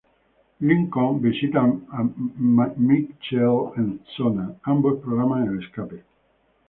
Lincoln 0.61 1.21
visita 1.21 1.59
a 1.91 2.03
Michael 2.77 3.73
en 3.77 4.01
Sona, 4.17 4.55
ambos 4.63 4.99
programan 4.99 5.47
el 5.47 5.63
escape. 5.63 6.03